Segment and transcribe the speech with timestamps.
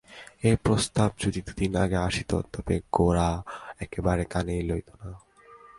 [0.43, 3.29] এ প্রস্তাব যদি দুইদিন আগে আসিত তবে গোরা
[3.79, 5.09] একেবারে কানেই লইত না।